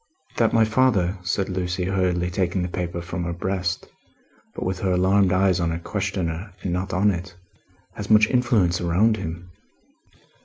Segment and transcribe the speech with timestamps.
[0.37, 3.85] "That my father," said Lucie, hurriedly taking the paper from her breast,
[4.55, 7.35] but with her alarmed eyes on her questioner and not on it,
[7.93, 9.51] "has much influence around him."